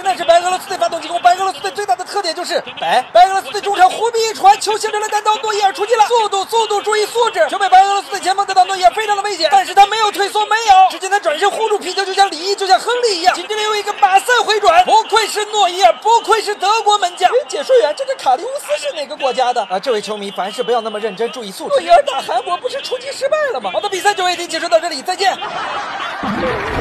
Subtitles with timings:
[0.00, 3.02] 现在是白俄罗斯队发动进攻，白俄罗斯队最大的特点就是白。
[3.12, 17.30] 白俄罗斯队中场胡比一传，球形成了单刀，诺伊尔出击了，速度速度注意素质，球被白俄罗斯的前锋得到，诺伊尔非常的危险，但是他没有退缩，没有，只见他转身护住皮球，就像李毅，就像亨利一样，紧接着又一个马赛回转，不愧是诺伊尔，不愧是德国门将。
[17.46, 19.60] 解说员，这个卡利乌斯是哪个国家的？
[19.68, 21.74] 啊，这位球迷，凡事不要那么认真，注意素质。
[21.74, 23.70] 诺伊尔打韩国不是出击失败了吗？
[23.70, 25.36] 好的，比赛就为您解说到这里，再见。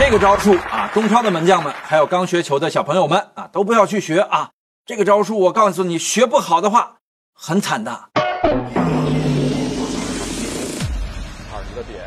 [0.00, 4.48] 这个招数啊，中超的门将们，还有刚学球的小朋友们啊，都不要去学啊。
[4.86, 6.96] 这个招数，我告诉你，学不好的话，
[7.34, 8.08] 很惨的。
[8.14, 8.32] 二
[11.68, 12.00] 十个点，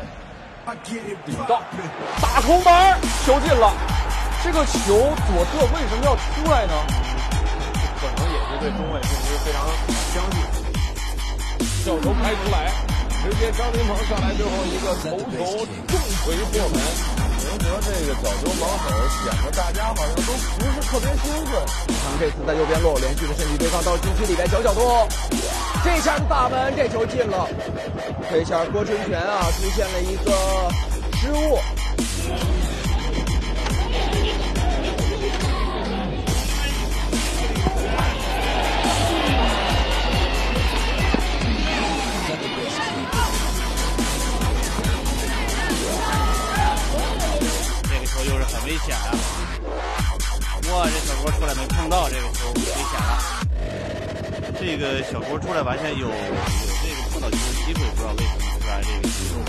[1.24, 1.62] 顶到，
[2.20, 3.72] 打空门，球进了。
[4.42, 6.74] 这个球左侧为什么要出来呢？
[8.00, 9.64] 可能也是对中卫并不是非常
[10.12, 10.42] 相信。
[11.86, 12.72] 角球拍出来，
[13.24, 16.76] 直接张琳芃上来最后一个头球重锤破门。
[17.40, 18.84] 宁泽这个角球防守
[19.24, 21.64] 显得大家好像都不是特别兴奋。
[21.88, 25.08] 他这次在右边路连续的身体对抗到禁区里边，角角度，
[25.82, 27.48] 这下大门，这球进了。
[28.30, 30.70] 这下郭春泉啊出现了一个
[31.16, 31.58] 失误。
[48.64, 49.12] 很危险啊，
[50.72, 50.88] 哇！
[50.88, 53.44] 这小郭出来没碰到这个球，危险了。
[54.58, 59.44] 这个小郭出来完全有有这个碰到球的机会，不知道为什么突然这个失误。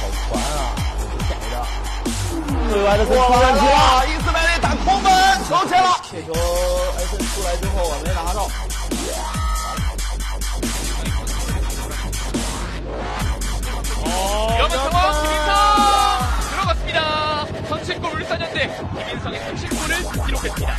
[0.00, 0.72] 好烦啊，
[1.28, 1.54] 给的。
[2.72, 3.20] 对外的出问
[3.60, 5.12] 题了，伊斯梅利打空门，
[5.46, 6.00] 球进了。
[6.10, 6.32] 这球
[6.96, 8.48] 埃森出来之后啊，没拿到。
[18.68, 20.76] 김인성의 선취골을 기록했습니다.